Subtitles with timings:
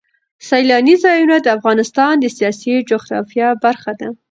[0.47, 4.09] سیلانی ځایونه د افغانستان د سیاسي جغرافیه برخه ده.